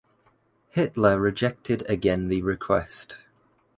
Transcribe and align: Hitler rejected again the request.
Hitler 0.69 1.19
rejected 1.21 1.87
again 1.87 2.27
the 2.27 2.41
request. 2.41 3.19